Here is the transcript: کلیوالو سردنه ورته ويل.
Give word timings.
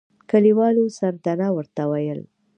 کلیوالو 0.29 0.85
سردنه 0.97 1.47
ورته 1.57 1.83
ويل. 1.91 2.21